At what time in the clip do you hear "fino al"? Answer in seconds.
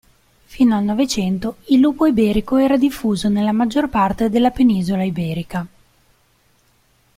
0.45-0.83